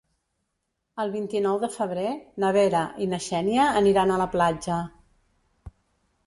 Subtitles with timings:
[1.03, 2.13] El vint-i-nou de febrer
[2.45, 4.81] na Vera i na Xènia aniran a la platja.